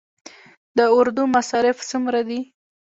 د 0.77 0.79
اردو 0.97 1.23
مصارف 1.35 1.77
څومره 1.89 2.19
دي؟ 2.29 2.39